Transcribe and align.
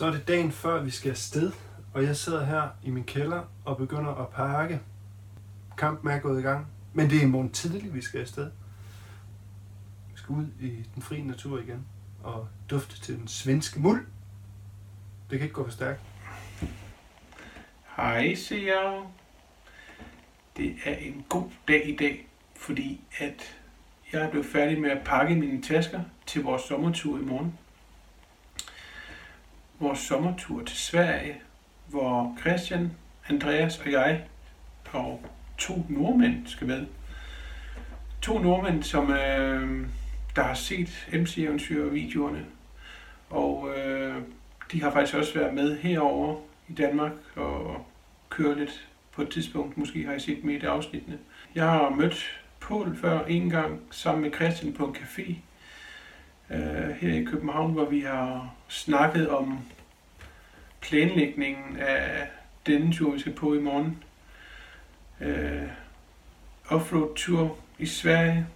Så 0.00 0.06
er 0.06 0.10
det 0.10 0.28
dagen 0.28 0.52
før, 0.52 0.82
vi 0.82 0.90
skal 0.90 1.10
afsted, 1.10 1.52
og 1.94 2.04
jeg 2.04 2.16
sidder 2.16 2.44
her 2.44 2.68
i 2.82 2.90
min 2.90 3.04
kælder 3.04 3.42
og 3.64 3.76
begynder 3.76 4.14
at 4.14 4.28
pakke. 4.28 4.80
Kampen 5.78 6.10
er 6.10 6.18
gået 6.18 6.40
i 6.40 6.42
gang, 6.42 6.66
men 6.92 7.10
det 7.10 7.18
er 7.18 7.22
i 7.22 7.26
morgen 7.26 7.50
tidlig, 7.50 7.94
vi 7.94 8.00
skal 8.00 8.20
afsted. 8.20 8.50
Vi 10.12 10.16
skal 10.16 10.32
ud 10.32 10.46
i 10.60 10.86
den 10.94 11.02
frie 11.02 11.26
natur 11.26 11.58
igen 11.58 11.86
og 12.22 12.48
dufte 12.70 13.00
til 13.00 13.18
den 13.18 13.28
svenske 13.28 13.80
muld. 13.80 14.06
Det 15.30 15.38
kan 15.38 15.44
ikke 15.46 15.54
gå 15.54 15.64
for 15.64 15.72
stærkt. 15.72 16.00
Hej, 17.96 18.34
siger 18.34 18.62
jeg. 18.62 19.02
Det 20.56 20.74
er 20.84 20.94
en 20.94 21.24
god 21.28 21.50
dag 21.68 21.88
i 21.88 21.96
dag, 21.96 22.28
fordi 22.56 23.00
at 23.18 23.56
jeg 24.12 24.20
er 24.20 24.30
blevet 24.30 24.46
færdig 24.46 24.80
med 24.80 24.90
at 24.90 25.02
pakke 25.04 25.34
mine 25.34 25.62
tasker 25.62 26.00
til 26.26 26.42
vores 26.42 26.62
sommertur 26.62 27.18
i 27.18 27.22
morgen. 27.22 27.58
Vores 29.80 29.98
sommertur 29.98 30.64
til 30.64 30.76
Sverige, 30.76 31.40
hvor 31.86 32.36
Christian, 32.40 32.92
Andreas 33.28 33.78
og 33.78 33.92
jeg 33.92 34.24
og 34.92 35.22
to 35.58 35.86
nordmænd 35.88 36.46
skal 36.46 36.66
med. 36.66 36.86
To 38.22 38.38
nordmænd, 38.38 38.82
som 38.82 39.10
øh, 39.10 39.86
der 40.36 40.42
har 40.42 40.54
set 40.54 41.08
MC-eventyr-videoerne, 41.12 42.44
og 43.30 43.68
øh, 43.76 44.22
de 44.72 44.82
har 44.82 44.90
faktisk 44.90 45.16
også 45.16 45.38
været 45.38 45.54
med 45.54 45.78
herover 45.78 46.36
i 46.68 46.72
Danmark 46.72 47.12
og 47.36 47.86
kører 48.28 48.54
lidt 48.54 48.88
på 49.12 49.22
et 49.22 49.28
tidspunkt. 49.30 49.78
Måske 49.78 50.04
har 50.04 50.12
I 50.12 50.20
set 50.20 50.44
med 50.44 50.54
i 50.54 50.56
et 50.56 50.64
afsnittene. 50.64 51.18
Jeg 51.54 51.64
har 51.64 51.90
mødt 51.90 52.40
Paul 52.60 52.96
før 52.96 53.24
en 53.24 53.50
gang 53.50 53.80
sammen 53.90 54.22
med 54.22 54.32
Christian 54.32 54.72
på 54.72 54.86
en 54.86 54.96
café 54.96 55.34
øh, 56.50 56.90
her 56.90 57.14
i 57.14 57.24
København, 57.24 57.72
hvor 57.72 57.84
vi 57.84 58.00
har 58.00 58.54
snakket 58.68 59.28
om 59.28 59.58
planlægningen 60.80 61.76
af 61.76 62.26
denne 62.66 62.92
tur, 62.92 63.12
vi 63.12 63.18
skal 63.18 63.32
på 63.32 63.54
i 63.54 63.58
morgen. 63.58 64.02
Øh, 65.20 65.68
offroad 66.68 67.16
tur 67.16 67.58
i 67.78 67.86
Sverige, 67.86 68.46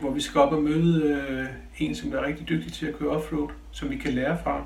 hvor 0.00 0.10
vi 0.10 0.20
skal 0.20 0.40
op 0.40 0.52
og 0.52 0.62
møde 0.62 1.02
øh, 1.04 1.46
en, 1.78 1.94
som 1.94 2.12
er 2.12 2.22
rigtig 2.22 2.48
dygtig 2.48 2.72
til 2.72 2.86
at 2.86 2.98
køre 2.98 3.10
offroad, 3.10 3.48
som 3.72 3.90
vi 3.90 3.96
kan 3.96 4.12
lære 4.12 4.38
fra. 4.42 4.64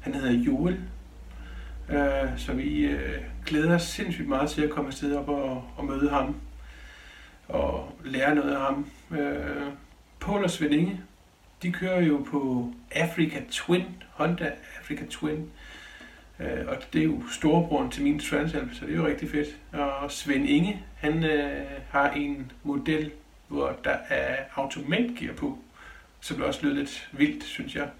Han 0.00 0.14
hedder 0.14 0.32
Joel, 0.32 0.80
øh, 1.88 2.28
så 2.36 2.52
vi 2.52 2.84
øh, 2.84 3.22
glæder 3.46 3.74
os 3.74 3.82
sindssygt 3.82 4.28
meget 4.28 4.50
til 4.50 4.62
at 4.62 4.70
komme 4.70 4.88
afsted 4.88 5.16
op 5.16 5.28
og, 5.28 5.64
og 5.76 5.84
møde 5.84 6.10
ham 6.10 6.36
og 7.48 7.98
lære 8.04 8.34
noget 8.34 8.54
af 8.54 8.60
ham. 8.60 8.86
Øh, 9.10 9.72
Paul 10.20 10.44
og 10.44 10.50
Svend 10.50 10.74
Inge, 10.74 11.00
de 11.62 11.72
kører 11.72 12.00
jo 12.00 12.26
på 12.30 12.72
Africa 12.90 13.42
Twin, 13.50 14.02
Honda 14.10 14.52
Africa 14.80 15.04
Twin, 15.10 15.50
øh, 16.38 16.68
og 16.68 16.76
det 16.92 17.00
er 17.00 17.04
jo 17.04 17.22
storebroren 17.32 17.90
til 17.90 18.02
min 18.02 18.20
Transalp, 18.20 18.74
så 18.74 18.86
det 18.86 18.92
er 18.92 18.96
jo 18.96 19.06
rigtig 19.06 19.30
fedt. 19.30 19.56
Og 19.72 20.12
Svend 20.12 20.48
Inge, 20.48 20.82
han 20.96 21.24
øh, 21.24 21.66
har 21.90 22.10
en 22.10 22.52
model, 22.62 23.10
hvor 23.48 23.76
der 23.84 23.96
er 24.08 24.44
automatgear 24.54 25.34
på, 25.34 25.58
som 26.20 26.42
også 26.42 26.60
lyder 26.62 26.74
lidt 26.74 27.08
vildt, 27.12 27.44
synes 27.44 27.74
jeg. 27.74 27.90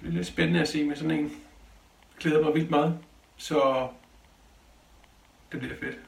Det 0.00 0.08
er 0.08 0.12
lidt 0.12 0.26
spændende 0.26 0.60
at 0.60 0.68
se 0.68 0.84
med 0.84 0.96
sådan 0.96 1.10
en. 1.10 1.32
Glæder 2.20 2.44
mig 2.44 2.54
vildt 2.54 2.70
meget, 2.70 2.98
så 3.36 3.88
det 5.52 5.60
bliver 5.60 5.76
fedt. 5.80 5.98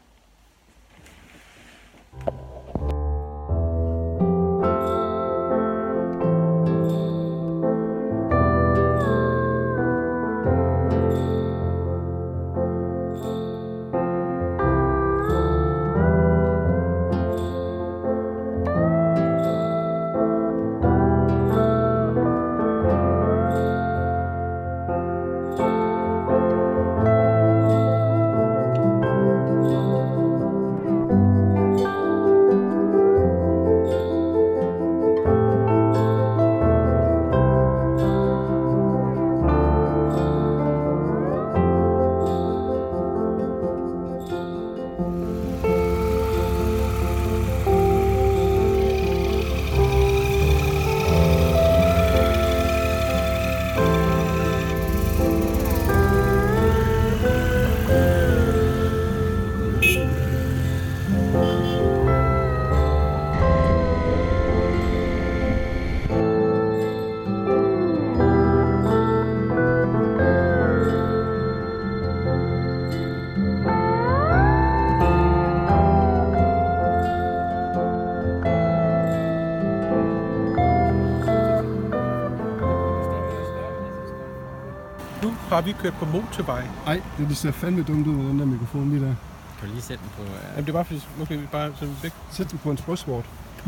Nu 85.56 85.60
har 85.60 85.66
vi 85.66 85.72
kørt 85.82 85.94
på 85.94 86.04
motorvej. 86.04 86.64
Ej, 86.86 87.02
det 87.18 87.36
ser 87.36 87.52
fandme 87.52 87.82
dumt 87.82 88.06
ud 88.06 88.12
med 88.12 88.24
den 88.28 88.38
der 88.38 88.46
mikrofon 88.46 88.90
lige 88.90 89.00
der. 89.00 89.14
Kan 89.58 89.68
du 89.68 89.72
lige 89.74 89.82
sætte 89.82 90.02
den 90.04 90.10
på... 90.16 90.22
Uh... 90.22 90.28
Jamen, 90.50 90.64
det 90.64 90.68
er 90.68 90.72
bare 90.72 90.84
fordi, 90.84 91.06
måske 91.18 91.36
vi 91.38 91.46
bare 91.52 91.70
så 91.80 91.88
væk. 92.02 92.12
Sæt 92.30 92.50
den 92.50 92.58
på 92.58 92.70
en 92.70 92.76
sprøjsvort. 92.76 93.24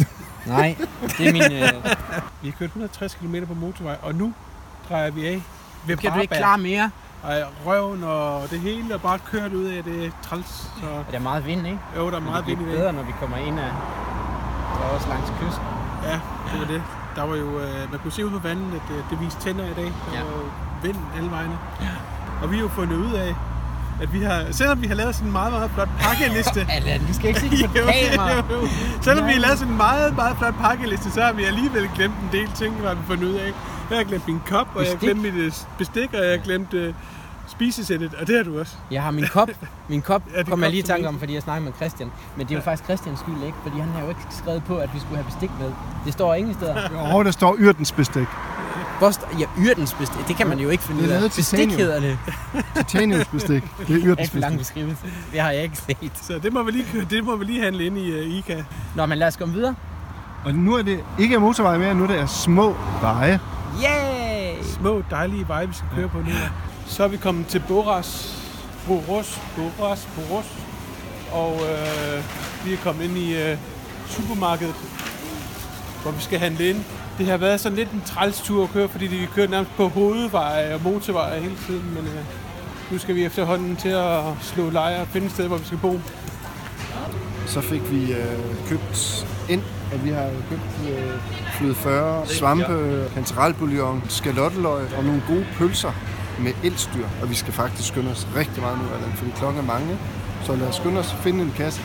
Nej, 0.47 0.76
det 1.19 1.28
er 1.28 1.32
min... 1.32 1.43
Uh... 1.43 1.84
Vi 2.43 2.49
har 2.49 2.56
kørt 2.59 2.66
160 2.66 3.15
km 3.15 3.34
på 3.49 3.54
motorvej, 3.54 3.97
og 4.03 4.15
nu 4.15 4.34
drejer 4.88 5.10
vi 5.10 5.26
af 5.26 5.43
ved 5.87 5.97
Kan 5.97 6.12
du 6.12 6.21
ikke 6.21 6.34
klare 6.37 6.59
mere? 6.59 6.91
Ej, 7.25 7.43
røven 7.66 8.05
og 8.05 8.50
det 8.50 8.60
hele 8.60 8.94
er 8.94 8.99
bare 8.99 9.19
kørt 9.19 9.53
ud 9.53 9.65
af 9.65 9.84
det 9.84 10.12
træls. 10.22 10.47
Så 10.81 10.87
Og 10.87 11.05
der 11.10 11.16
er 11.19 11.22
meget 11.22 11.47
vind, 11.47 11.66
ikke? 11.66 11.78
jo, 11.97 12.10
der 12.10 12.16
er 12.16 12.20
meget 12.20 12.44
det 12.47 12.47
vind 12.47 12.60
i 12.60 12.65
bliver 12.65 12.70
det. 12.76 12.81
bedre, 12.81 12.93
når 12.93 13.03
vi 13.03 13.12
kommer 13.20 13.37
ind 13.37 13.59
af... 13.60 13.70
Er 14.82 14.88
også 14.94 15.09
langs 15.09 15.31
kysten. 15.41 15.65
Ja, 16.05 16.20
det 16.53 16.60
var 16.60 16.66
det. 16.66 16.82
Der 17.16 17.22
var 17.22 17.37
jo, 17.37 17.60
øh, 17.60 17.91
man 17.91 18.00
kunne 18.00 18.12
se 18.12 18.26
ud 18.26 18.31
på 18.31 18.38
vandet, 18.38 18.66
at 18.75 18.97
øh, 18.97 19.03
det 19.10 19.20
viste 19.20 19.41
tænder 19.41 19.65
i 19.65 19.75
dag. 19.75 19.84
Der 19.84 20.15
Ja. 20.19 20.22
var 20.22 20.67
vind 20.82 20.96
alle 21.16 21.30
vegne. 21.30 21.58
Og 22.42 22.50
vi 22.50 22.56
har 22.56 22.62
jo 22.62 22.68
fundet 22.68 22.96
ud 22.96 23.12
af, 23.12 23.34
at 24.02 24.12
vi 24.12 24.20
har, 24.22 24.44
selvom 24.50 24.82
vi 24.82 24.86
har 24.86 24.94
lavet 24.94 25.14
sådan 25.14 25.26
en 25.28 25.32
meget, 25.32 25.52
meget 25.52 25.70
flot 25.74 25.88
pakkeliste, 26.00 26.66
Allan, 26.76 27.00
du 27.08 27.14
skal 27.14 27.28
ikke 27.28 27.40
sige 27.40 27.50
det 27.56 27.70
på 27.70 27.74
kamera. 28.16 28.36
jo, 28.36 28.42
jo. 28.60 28.68
Selvom 29.02 29.26
vi 29.26 29.32
har 29.32 29.38
Nej. 29.38 29.46
lavet 29.46 29.58
sådan 29.58 29.72
en 29.72 29.76
meget, 29.76 30.16
meget 30.16 30.36
flot 30.38 30.54
pakkeliste, 30.60 31.10
så 31.10 31.20
har 31.22 31.32
vi 31.32 31.44
alligevel 31.44 31.90
glemt 31.94 32.14
en 32.22 32.28
del 32.32 32.48
ting, 32.54 32.74
hvad 32.74 32.94
vi 32.94 33.00
fundet 33.06 33.24
ud 33.28 33.34
af. 33.34 33.52
Jeg 33.90 33.96
har 33.98 34.04
glemt 34.04 34.26
min 34.28 34.40
kop, 34.46 34.66
og 34.74 34.80
jeg 34.82 34.90
har 34.90 34.94
Bestik. 34.94 35.08
glemt 35.08 35.22
mit 35.22 35.34
øh, 35.44 35.52
bestik, 35.78 36.14
og 36.14 36.20
jeg 36.24 36.30
har 36.30 36.44
glemt 36.44 36.74
uh, 36.74 36.94
spisesættet, 37.46 38.14
og 38.14 38.26
det 38.26 38.36
har 38.36 38.42
du 38.44 38.60
også. 38.60 38.76
Jeg 38.90 39.02
har 39.02 39.10
min 39.10 39.24
kop. 39.32 39.48
Min 39.88 40.02
kop 40.02 40.22
Ja, 40.36 40.42
kom 40.42 40.62
jeg 40.62 40.70
lige 40.70 40.80
i 40.80 40.82
tanke 40.86 41.08
om, 41.08 41.18
fordi 41.18 41.34
jeg 41.34 41.42
snakkede 41.42 41.64
med 41.64 41.72
Christian. 41.76 42.10
Men 42.36 42.46
det 42.46 42.52
er 42.54 42.58
jo 42.58 42.62
faktisk 42.62 42.84
Christians 42.84 43.19
skyld, 43.19 43.42
ikke? 43.46 43.56
Fordi 43.62 43.78
han 43.78 43.88
har 43.88 44.00
jo 44.02 44.08
ikke 44.08 44.20
skrevet 44.31 44.64
på, 44.64 44.76
at 44.76 44.90
vi 44.94 44.98
skulle 45.00 45.16
have 45.16 45.24
bestik 45.24 45.50
med. 45.60 45.72
Det 46.04 46.12
står 46.12 46.34
ingen 46.34 46.54
steder. 46.54 47.10
Jo, 47.12 47.22
der 47.22 47.31
står 47.31 47.56
yrtens 47.58 47.92
bestik. 47.92 48.26
Hvor 48.98 49.10
st- 49.10 49.38
ja, 49.38 49.46
yrtens 49.58 49.94
bestik. 49.94 50.28
Det 50.28 50.36
kan 50.36 50.46
man 50.46 50.58
jo 50.58 50.68
ikke 50.68 50.84
finde 50.84 51.02
Det 51.02 51.06
er 51.06 51.10
ud 51.10 51.14
af. 51.14 51.20
lavet 51.20 51.32
til 51.32 51.40
Bestik 51.40 51.58
titanium. 51.58 51.78
hedder 51.78 52.00
det. 52.00 52.18
Titaniumsbestik. 52.76 53.62
Det 53.88 53.96
er 53.96 54.00
yrtens 54.04 54.18
Alt 54.18 54.30
for 54.30 54.38
lang 54.38 54.58
bestik. 54.58 54.74
beskrivelse. 54.74 55.02
Det 55.32 55.40
har 55.40 55.50
jeg 55.50 55.62
ikke 55.62 55.76
set. 55.76 56.12
Så 56.22 56.38
det 56.42 56.52
må 56.52 56.62
vi 56.62 56.70
lige, 56.70 56.86
det 57.10 57.24
må 57.24 57.36
vi 57.36 57.44
lige 57.44 57.62
handle 57.62 57.86
ind 57.86 57.98
i 57.98 58.12
uh, 58.20 58.26
ICA. 58.38 58.64
Nå, 58.96 59.06
men 59.06 59.18
lad 59.18 59.26
os 59.26 59.36
komme 59.36 59.54
videre. 59.54 59.74
Og 60.44 60.54
nu 60.54 60.74
er 60.74 60.82
det 60.82 61.00
ikke 61.18 61.38
motorvej 61.38 61.78
mere, 61.78 61.94
nu 61.94 62.02
er 62.02 62.06
det 62.06 62.18
er 62.18 62.26
små 62.26 62.76
veje. 63.00 63.40
Yay! 63.82 64.54
Små, 64.62 65.02
dejlige 65.10 65.48
veje, 65.48 65.68
vi 65.68 65.74
skal 65.74 65.88
køre 65.94 66.08
på 66.08 66.18
nu. 66.18 66.24
Så 66.86 67.04
er 67.04 67.08
vi 67.08 67.16
kommet 67.16 67.46
til 67.46 67.62
Boras. 67.68 68.38
Boros. 68.86 69.40
Boras. 69.56 70.08
Boros. 70.16 70.46
Og 71.32 71.52
øh, 71.54 72.22
vi 72.64 72.72
er 72.72 72.76
kommet 72.76 73.04
ind 73.04 73.16
i 73.18 73.36
øh, 73.42 73.56
supermarkedet, 74.06 74.74
hvor 76.08 76.16
vi 76.16 76.22
skal 76.22 76.38
handle 76.38 76.69
ind. 76.69 76.84
Det 77.19 77.26
har 77.26 77.37
været 77.37 77.60
sådan 77.60 77.78
lidt 77.78 77.90
en 77.90 78.02
træls 78.06 78.40
tur 78.40 78.64
at 78.64 78.70
køre, 78.70 78.88
fordi 78.88 79.06
de 79.06 79.26
kører 79.34 79.49
nærmest 79.49 79.72
på 79.76 79.88
hovedveje 79.88 80.75
og 80.75 80.81
motorveje 80.84 81.40
hele 81.40 81.55
tiden. 81.66 81.84
Men 81.94 82.05
øh, 82.05 82.20
nu 82.90 82.99
skal 82.99 83.14
vi 83.14 83.25
efterhånden 83.25 83.76
til 83.76 83.88
at 83.88 84.20
slå 84.43 84.70
lejre 84.70 85.00
og 85.00 85.08
finde 85.08 85.26
et 85.26 85.32
sted, 85.32 85.46
hvor 85.46 85.56
vi 85.56 85.64
skal 85.64 85.78
bo. 85.78 86.00
Så 87.46 87.60
fik 87.60 87.93
vi 87.93 88.12
øh, 88.12 88.69
købt 88.69 89.26
ind, 89.49 89.62
og 89.93 90.05
vi 90.05 90.10
har 90.10 90.31
købt 90.50 90.90
øh, 90.90 91.12
fløde 91.58 91.75
40, 91.75 92.26
svampe, 92.26 93.05
kantarelbouillon, 93.14 94.02
skalotteløg 94.08 94.87
og 94.96 95.05
nogle 95.05 95.22
gode 95.28 95.46
pølser. 95.58 95.93
med 96.40 96.52
elstyr, 96.64 97.06
og 97.22 97.31
vi 97.31 97.34
skal 97.34 97.52
faktisk 97.52 97.88
skynde 97.88 98.10
os 98.10 98.26
rigtig 98.37 98.62
meget 98.62 98.78
nu, 98.78 98.84
Allan, 98.94 99.12
fordi 99.16 99.31
klokken 99.37 99.62
er 99.62 99.66
mange. 99.66 99.99
Så 100.43 100.56
lad 100.56 100.66
os 100.66 100.75
skynde 100.75 101.00
os 101.00 101.16
finde 101.22 101.43
en 101.43 101.52
kasse. 101.56 101.81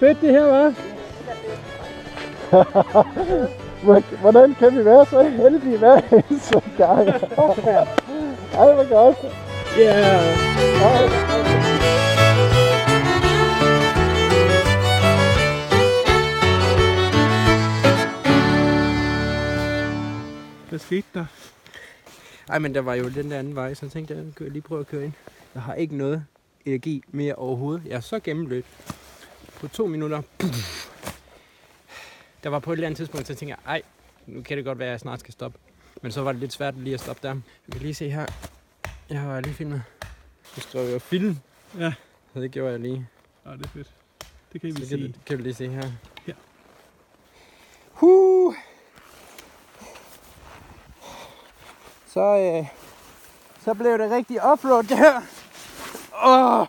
Fedt 0.00 0.20
det 0.20 0.30
her, 0.30 0.46
hva'? 0.46 0.74
Hvordan 4.20 4.54
kan 4.54 4.78
vi 4.78 4.84
være 4.84 5.06
så 5.06 5.22
heldige 5.22 5.78
hver 5.78 6.00
eneste 6.12 6.62
gang? 6.76 7.08
Ej, 8.60 8.74
hvor 8.74 8.88
godt. 8.88 9.16
Ja. 9.78 10.20
Hvad 20.68 20.78
skete 20.78 21.06
der? 21.14 21.24
Ej, 22.48 22.58
men 22.58 22.74
der 22.74 22.80
var 22.80 22.94
jo 22.94 23.08
den 23.08 23.30
der 23.30 23.38
anden 23.38 23.54
vej, 23.54 23.74
så 23.74 23.86
jeg 23.86 23.92
tænkte, 23.92 24.14
jeg 24.40 24.50
lige 24.50 24.62
prøve 24.62 24.80
at 24.80 24.86
køre 24.86 25.04
ind. 25.04 25.12
Jeg 25.54 25.62
har 25.62 25.74
ikke 25.74 25.96
noget 25.96 26.24
energi 26.64 27.02
mere 27.08 27.34
overhovedet. 27.34 27.82
Jeg 27.86 27.96
er 27.96 28.00
så 28.00 28.18
gennemblødt. 28.18 28.64
På 29.60 29.68
to 29.68 29.86
minutter. 29.86 30.22
Puff. 30.38 30.88
Der 32.42 32.50
var 32.50 32.58
på 32.58 32.72
et 32.72 32.76
eller 32.76 32.86
andet 32.86 32.96
tidspunkt, 32.96 33.26
så 33.26 33.32
jeg 33.32 33.38
tænkte, 33.38 33.56
ej, 33.66 33.82
nu 34.26 34.42
kan 34.42 34.56
det 34.56 34.64
godt 34.64 34.78
være, 34.78 34.88
at 34.88 34.92
jeg 34.92 35.00
snart 35.00 35.20
skal 35.20 35.32
stoppe. 35.32 35.58
Men 36.02 36.12
så 36.12 36.22
var 36.22 36.32
det 36.32 36.40
lidt 36.40 36.52
svært 36.52 36.78
lige 36.78 36.94
at 36.94 37.00
stoppe 37.00 37.28
der. 37.28 37.34
Du 37.34 37.72
kan 37.72 37.80
lige 37.80 37.94
se 37.94 38.10
her. 38.10 38.26
Jeg 39.10 39.20
har 39.20 39.40
lige 39.40 39.54
filmet. 39.54 39.82
Nu 40.56 40.60
står 40.60 40.80
jeg 40.80 41.02
film. 41.02 41.38
Ja. 41.78 41.92
Så 42.34 42.40
det 42.40 42.50
gjorde 42.50 42.70
jeg 42.70 42.80
lige. 42.80 43.08
Ja, 43.46 43.50
det 43.50 43.64
er 43.64 43.68
fedt. 43.68 43.90
Det 44.52 44.60
kan 44.60 44.76
vi 44.76 44.84
Så 44.84 44.96
kan, 44.96 45.14
kan 45.26 45.36
du 45.36 45.42
lige 45.42 45.54
se 45.54 45.68
her. 45.68 45.90
Ja. 46.26 46.32
Huh. 47.92 48.54
Så, 52.06 52.20
øh, 52.20 52.66
så 53.64 53.74
blev 53.74 53.98
det 53.98 54.10
rigtig 54.10 54.42
offroad 54.42 54.82
det 54.82 54.98
her. 54.98 55.16
Åh, 56.26 56.66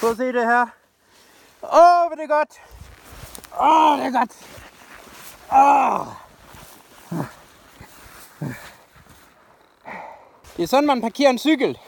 prøv 0.00 0.10
at 0.10 0.16
se 0.16 0.26
det 0.26 0.44
her. 0.44 0.79
Åh, 1.72 2.10
det 2.10 2.22
er 2.22 2.26
godt. 2.26 2.60
Åh, 3.60 3.98
det 3.98 4.06
er 4.06 4.18
godt. 4.18 4.32
Åh. 5.52 6.06
Det 10.56 10.62
er 10.62 10.66
sådan, 10.66 10.86
man 10.86 11.00
parkerer 11.00 11.30
en 11.30 11.38
cykel. 11.38 11.78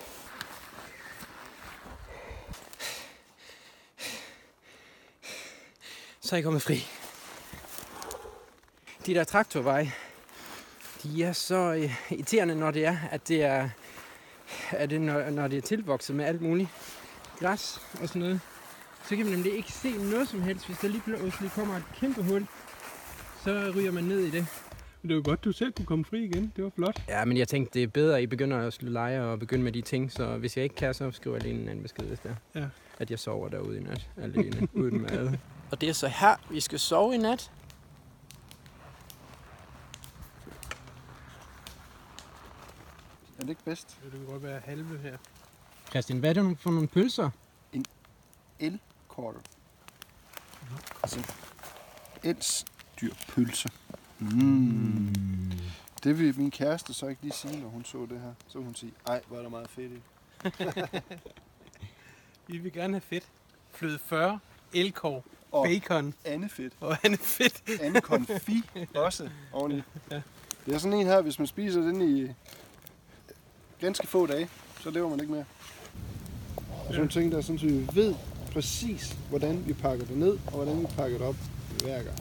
Så 6.20 6.34
er 6.34 6.36
jeg 6.36 6.44
kommet 6.44 6.62
fri. 6.62 6.88
De 9.06 9.14
der 9.14 9.24
traktorveje, 9.24 9.92
de 11.02 11.24
er 11.24 11.32
så 11.32 11.54
øh, 11.54 11.94
irriterende, 12.10 12.54
når 12.54 12.70
det 12.70 12.86
er, 12.86 12.96
at 13.10 13.28
det 13.28 13.42
er, 13.42 13.68
at 14.70 14.90
det, 14.90 15.00
når, 15.00 15.30
når 15.30 15.48
det 15.48 15.58
er 15.58 15.62
tilvokset 15.62 16.16
med 16.16 16.24
alt 16.24 16.42
muligt 16.42 16.68
græs 17.40 17.80
og 18.00 18.08
sådan 18.08 18.22
noget. 18.22 18.40
Så 19.12 19.16
kan 19.16 19.26
man 19.26 19.34
nemlig 19.34 19.56
ikke 19.56 19.72
se 19.72 19.92
noget 20.10 20.28
som 20.28 20.42
helst. 20.42 20.66
Hvis 20.66 20.78
der 20.78 20.88
lige 20.88 21.00
pludselig 21.00 21.50
kommer 21.50 21.76
et 21.76 21.84
kæmpe 21.94 22.22
hul, 22.22 22.46
så 23.44 23.72
ryger 23.76 23.92
man 23.92 24.04
ned 24.04 24.20
i 24.20 24.30
det. 24.30 24.46
Men 25.02 25.08
det 25.08 25.16
var 25.16 25.22
godt, 25.22 25.44
du 25.44 25.52
selv 25.52 25.72
kunne 25.72 25.86
komme 25.86 26.04
fri 26.04 26.24
igen. 26.24 26.52
Det 26.56 26.64
var 26.64 26.70
flot. 26.70 27.02
Ja, 27.08 27.24
men 27.24 27.36
jeg 27.36 27.48
tænkte, 27.48 27.74
det 27.74 27.82
er 27.82 27.86
bedre, 27.86 28.16
at 28.16 28.22
I 28.22 28.26
begynder 28.26 28.58
at 28.58 28.72
slå 28.72 28.88
lege 28.88 29.22
og 29.22 29.38
begynde 29.38 29.64
med 29.64 29.72
de 29.72 29.80
ting. 29.80 30.12
Så 30.12 30.36
hvis 30.36 30.56
jeg 30.56 30.64
ikke 30.64 30.74
kan, 30.74 30.94
så 30.94 31.10
skriver 31.10 31.36
jeg 31.36 31.42
lige 31.42 31.60
en 31.60 31.68
anden 31.68 31.82
besked, 31.82 32.04
hvis 32.04 32.18
det 32.18 32.36
er. 32.54 32.60
Ja. 32.60 32.66
At 32.98 33.10
jeg 33.10 33.18
sover 33.18 33.48
derude 33.48 33.78
i 33.78 33.80
nat, 33.80 34.08
alene, 34.16 34.68
uden 34.72 35.02
mad. 35.02 35.32
Og 35.70 35.80
det 35.80 35.88
er 35.88 35.92
så 35.92 36.08
her, 36.08 36.36
vi 36.50 36.60
skal 36.60 36.78
sove 36.78 37.14
i 37.14 37.18
nat. 37.18 37.50
Er 43.38 43.40
det 43.40 43.48
ikke 43.48 43.64
bedst? 43.64 43.98
Det 44.04 44.12
kan 44.12 44.26
godt 44.26 44.42
være 44.42 44.60
halve 44.64 44.98
her. 44.98 45.16
Christian, 45.90 46.18
hvad 46.18 46.36
er 46.36 46.42
det 46.42 46.58
for 46.58 46.70
nogle 46.70 46.88
pølser? 46.88 47.30
El-korte. 49.12 49.38
Altså, 51.02 51.32
elsdyrpølse. 52.24 53.68
Mm. 54.18 55.12
Det 56.04 56.18
vil 56.18 56.38
min 56.38 56.50
kæreste 56.50 56.94
så 56.94 57.06
ikke 57.06 57.22
lige 57.22 57.32
sige, 57.32 57.60
når 57.60 57.68
hun 57.68 57.84
så 57.84 58.06
det 58.10 58.20
her. 58.20 58.34
Så 58.48 58.58
vil 58.58 58.64
hun 58.64 58.74
sige, 58.74 58.92
ej, 59.06 59.20
hvor 59.28 59.36
er 59.38 59.42
der 59.42 59.48
meget 59.48 59.70
fedt 59.70 59.92
i. 59.92 60.00
Vi 62.52 62.58
vil 62.58 62.72
gerne 62.72 62.92
have 62.92 63.00
fedt. 63.00 63.24
Fløde 63.70 63.98
40, 63.98 64.38
elkår, 64.72 65.24
Og 65.52 65.64
bacon 65.66 66.14
Anne 66.24 66.48
fedt. 66.48 66.72
og 66.80 66.96
andet 67.02 67.20
fedt. 67.20 67.62
Anne 67.82 68.00
konfi 68.00 68.62
også 68.94 69.30
oveni. 69.52 69.82
Det 70.66 70.74
er 70.74 70.78
sådan 70.78 70.98
en 70.98 71.06
her, 71.06 71.20
hvis 71.20 71.38
man 71.38 71.46
spiser 71.48 71.80
den 71.80 72.02
i 72.18 72.32
ganske 73.80 74.06
få 74.06 74.26
dage, 74.26 74.48
så 74.80 74.90
lever 74.90 75.08
man 75.08 75.20
ikke 75.20 75.32
mere. 75.32 75.44
Og 76.68 76.84
sådan 76.84 76.96
nogle 76.96 77.10
ting, 77.10 77.32
der 77.32 77.38
er 77.38 77.42
sådan, 77.42 77.58
så 77.58 77.66
vi 77.66 77.88
ved 77.92 78.14
præcis, 78.52 79.16
hvordan 79.28 79.62
vi 79.66 79.72
pakker 79.72 80.06
det 80.06 80.16
ned, 80.16 80.38
og 80.46 80.52
hvordan 80.52 80.80
vi 80.80 80.86
pakker 80.96 81.18
det 81.18 81.26
op 81.26 81.36
hver 81.82 82.02
gang. 82.02 82.18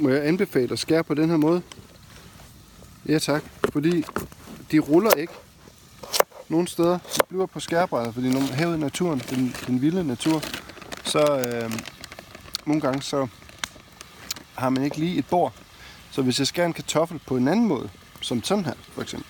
Må 0.00 0.08
jeg 0.08 0.26
anbefale 0.26 0.72
at 0.72 0.78
skære 0.78 1.04
på 1.04 1.14
den 1.14 1.30
her 1.30 1.36
måde? 1.36 1.62
Ja 3.08 3.18
tak, 3.18 3.42
fordi 3.72 4.04
de 4.70 4.78
ruller 4.78 5.10
ikke 5.10 5.32
nogle 6.48 6.68
steder. 6.68 6.98
De 6.98 7.20
bliver 7.28 7.46
på 7.46 7.60
skærbrædder, 7.60 8.12
fordi 8.12 8.28
når 8.28 8.40
man 8.40 8.48
er 8.48 8.74
i 8.74 8.78
naturen, 8.78 9.18
den, 9.18 9.54
den 9.66 9.82
vilde 9.82 10.04
natur, 10.04 10.42
så 11.04 11.38
øh, 11.38 11.72
nogle 12.66 12.80
gange 12.80 13.02
så 13.02 13.26
har 14.54 14.70
man 14.70 14.84
ikke 14.84 14.96
lige 14.96 15.18
et 15.18 15.26
bord. 15.26 15.52
Så 16.10 16.22
hvis 16.22 16.38
jeg 16.38 16.46
skærer 16.46 16.66
en 16.66 16.72
kartoffel 16.72 17.20
på 17.26 17.36
en 17.36 17.48
anden 17.48 17.66
måde, 17.66 17.90
som 18.20 18.42
sådan 18.42 18.64
her 18.64 18.74
for 18.92 19.02
eksempel, 19.02 19.28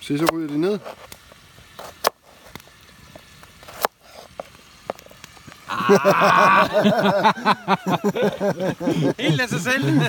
Se, 0.00 0.18
så 0.18 0.26
ryger 0.32 0.48
det 0.48 0.60
ned. 0.60 0.78
Helt 9.18 9.40
af 9.40 9.48
sig 9.48 9.60
selv. 9.60 10.00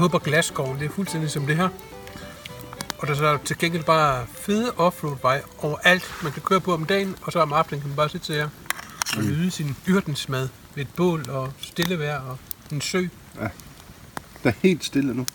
Op 0.00 0.14
ad 0.14 0.20
glasskoven. 0.20 0.78
Det 0.78 0.84
er 0.84 0.90
fuldstændig 0.90 1.30
som 1.30 1.46
det 1.46 1.56
her. 1.56 1.68
Og 2.98 3.06
der 3.06 3.14
er 3.14 3.16
så 3.16 3.38
til 3.44 3.58
gengæld 3.58 3.84
bare 3.84 4.26
fede 4.26 4.72
offroad-vej 4.76 5.42
overalt. 5.58 6.14
Man 6.22 6.32
kan 6.32 6.42
køre 6.42 6.60
på 6.60 6.72
om 6.72 6.84
dagen, 6.84 7.16
og 7.22 7.32
så 7.32 7.40
om 7.40 7.52
aftenen 7.52 7.80
kan 7.80 7.88
man 7.88 7.96
bare 7.96 8.08
sidde 8.08 8.32
her 8.32 8.48
og 9.16 9.22
nyde 9.22 9.50
sin 9.50 9.76
yrtensmad 9.88 10.48
ved 10.74 10.84
et 10.84 10.94
bål 10.96 11.30
og 11.30 11.52
stille 11.60 11.98
vejr 11.98 12.20
og 12.20 12.38
en 12.72 12.80
sø. 12.80 13.06
Der 14.42 14.50
er 14.50 14.52
helt 14.62 14.84
stille 14.84 15.14
nu. 15.14 15.26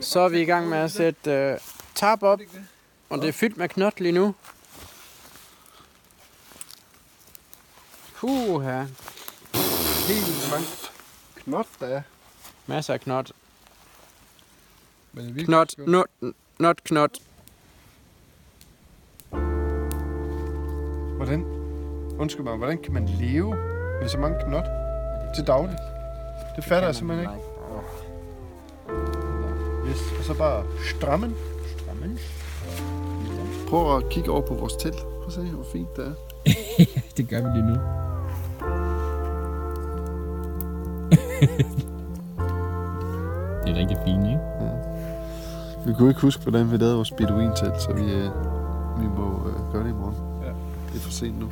Så 0.00 0.20
er 0.20 0.28
vi 0.28 0.40
i 0.40 0.44
gang 0.44 0.68
med 0.68 0.78
at 0.78 0.90
sætte 0.90 1.30
øh, 1.30 1.58
tarp 1.94 2.22
op, 2.22 2.40
og 3.10 3.18
det 3.18 3.28
er 3.28 3.32
fyldt 3.32 3.56
med 3.56 3.68
knot 3.68 4.00
lige 4.00 4.12
nu. 4.12 4.34
Puha, 8.56 8.84
Helt 10.08 10.50
mange 10.50 10.66
knot, 11.44 11.66
der 11.80 11.86
er. 11.86 12.02
masser 12.66 12.94
af 12.94 13.00
knot. 13.00 13.32
Men 15.12 15.24
det 15.34 15.40
er 15.42 15.44
Knot, 15.44 15.72
skønt. 15.72 15.88
not, 15.88 16.06
not 16.58 16.76
knot. 16.84 17.10
Hvordan, 21.16 21.44
undskyld 22.18 22.44
mig, 22.44 22.56
hvordan 22.56 22.82
kan 22.82 22.92
man 22.92 23.06
leve 23.08 23.54
med 24.00 24.08
så 24.08 24.18
mange 24.18 24.38
knot 24.48 24.64
til 25.34 25.46
daglig? 25.46 25.78
Det 26.56 26.64
fatter 26.64 26.88
jeg 26.88 26.94
simpelthen 26.94 27.30
ikke. 27.36 27.46
Yes. 29.90 29.98
Og 30.18 30.24
så 30.24 30.34
bare 30.34 30.64
strammen. 30.96 31.34
Strammen. 31.78 32.18
Prøv 33.68 33.96
at 33.96 34.08
kigge 34.10 34.30
over 34.30 34.46
på 34.46 34.54
vores 34.54 34.72
telt. 34.76 34.96
Prøv 35.02 35.26
at 35.26 35.32
se, 35.32 35.40
hvor 35.40 35.66
fint 35.72 35.96
det 35.96 36.06
er. 36.06 36.12
Det 37.16 37.28
gør 37.28 37.40
vi 37.42 37.48
lige 37.58 37.66
nu. 37.66 38.05
Det 43.66 43.76
er 43.76 43.80
rigtig 43.80 43.96
fint, 44.04 44.26
ikke? 44.26 44.40
Vi 45.86 45.92
kunne 45.92 46.08
ikke 46.08 46.20
huske, 46.20 46.42
hvordan 46.42 46.70
vi 46.72 46.76
lavede 46.76 46.94
vores 46.94 47.10
beduin-telt, 47.10 47.82
så 47.82 47.92
vi, 47.92 48.02
øh, 48.02 48.30
vi 49.00 49.06
må 49.18 49.48
øh, 49.48 49.72
gøre 49.72 49.84
det 49.84 49.90
i 49.90 49.92
morgen. 49.92 50.16
Ja. 50.42 50.48
Det 50.92 50.96
er 50.96 51.00
for 51.00 51.10
sent 51.10 51.40
nu. 51.40 51.48